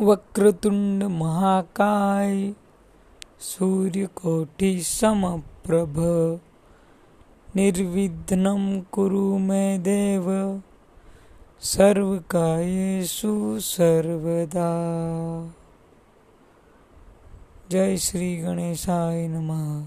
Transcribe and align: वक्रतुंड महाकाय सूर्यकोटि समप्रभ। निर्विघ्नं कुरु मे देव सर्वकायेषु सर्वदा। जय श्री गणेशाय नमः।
वक्रतुंड 0.00 1.02
महाकाय 1.02 2.52
सूर्यकोटि 3.40 4.82
समप्रभ। 4.82 5.94
निर्विघ्नं 7.56 8.80
कुरु 8.80 9.38
मे 9.38 9.78
देव 9.78 10.62
सर्वकायेषु 11.60 13.60
सर्वदा। 13.60 14.70
जय 17.70 17.96
श्री 17.96 18.36
गणेशाय 18.36 19.28
नमः। 19.28 19.86